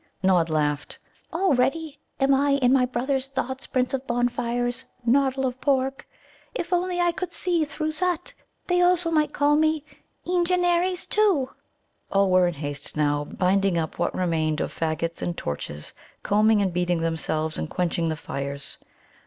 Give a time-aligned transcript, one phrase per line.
[0.23, 0.97] Nod laughed.
[1.31, 6.07] "Already am I in my brothers' thoughts Prince of Bonfires, Noddle of Pork;
[6.55, 8.33] if only I could see through Zut,
[8.65, 9.83] they also might call me
[10.25, 11.51] Eengenares, too."
[12.11, 15.93] All were in haste now, binding up what remained of faggots and torches,
[16.23, 18.79] combing and beating themselves and quenching the fires.